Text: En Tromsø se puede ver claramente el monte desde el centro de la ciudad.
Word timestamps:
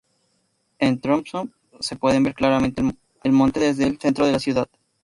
En 0.79 0.99
Tromsø 0.99 1.43
se 1.79 1.95
puede 1.95 2.19
ver 2.19 2.33
claramente 2.33 2.81
el 3.23 3.31
monte 3.31 3.59
desde 3.59 3.85
el 3.85 3.99
centro 3.99 4.25
de 4.25 4.31
la 4.31 4.39
ciudad. 4.39 4.67